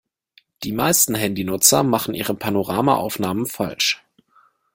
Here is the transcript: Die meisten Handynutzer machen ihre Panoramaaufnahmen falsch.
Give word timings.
Die 0.63 0.71
meisten 0.71 1.13
Handynutzer 1.13 1.83
machen 1.83 2.15
ihre 2.15 2.33
Panoramaaufnahmen 2.33 3.45
falsch. 3.45 4.03